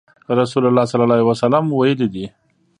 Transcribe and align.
رسول 0.39 0.63
الله 0.67 0.83
صلی 0.89 1.01
الله 1.03 1.17
عليه 1.19 1.31
وسلم 1.31 1.65
ويلي 1.77 2.07
دي: 2.15 2.25